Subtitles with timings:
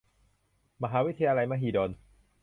[0.83, 1.91] มหาวิทยาลัยมหิดล